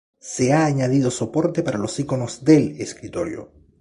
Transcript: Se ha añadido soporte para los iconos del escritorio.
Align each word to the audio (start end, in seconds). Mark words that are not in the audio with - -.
Se 0.19 0.51
ha 0.51 0.65
añadido 0.65 1.11
soporte 1.11 1.61
para 1.61 1.77
los 1.77 1.99
iconos 1.99 2.43
del 2.43 2.81
escritorio. 2.81 3.51